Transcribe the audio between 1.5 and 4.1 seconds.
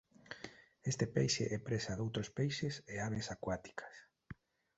é presa doutros peixes e aves acuáticas.